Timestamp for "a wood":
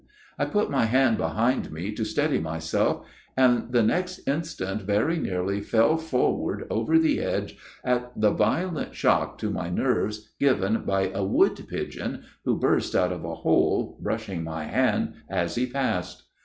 11.13-11.67